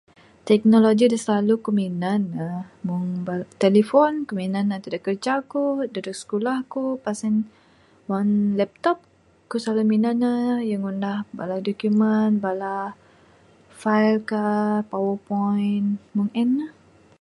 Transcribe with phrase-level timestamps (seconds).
[0.49, 6.59] Teknologi da silalu ku minan ne...meng bala...telefon ku minan ne dadeg kerja ku dadeg sikulah
[6.73, 7.35] ku pas en
[8.09, 8.97] meng laptop
[9.49, 10.31] ku silalu minan ne
[10.69, 12.75] yu ngunah bala dokumen bala
[13.81, 14.43] file ka
[14.91, 16.71] PowerPoint...meng en mah.